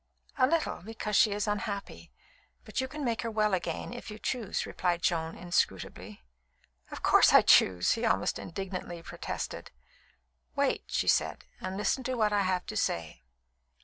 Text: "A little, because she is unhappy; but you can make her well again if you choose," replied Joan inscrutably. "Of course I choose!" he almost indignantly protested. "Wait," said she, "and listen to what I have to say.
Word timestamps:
"A 0.39 0.47
little, 0.47 0.77
because 0.81 1.15
she 1.15 1.31
is 1.31 1.47
unhappy; 1.47 2.11
but 2.65 2.81
you 2.81 2.87
can 2.87 3.05
make 3.05 3.21
her 3.21 3.29
well 3.29 3.53
again 3.53 3.93
if 3.93 4.09
you 4.09 4.17
choose," 4.17 4.65
replied 4.65 5.03
Joan 5.03 5.35
inscrutably. 5.37 6.23
"Of 6.89 7.03
course 7.03 7.33
I 7.33 7.43
choose!" 7.43 7.91
he 7.91 8.03
almost 8.03 8.39
indignantly 8.39 9.03
protested. 9.03 9.69
"Wait," 10.55 10.85
said 10.89 11.43
she, 11.43 11.49
"and 11.63 11.77
listen 11.77 12.03
to 12.05 12.15
what 12.15 12.33
I 12.33 12.41
have 12.41 12.65
to 12.65 12.75
say. 12.75 13.21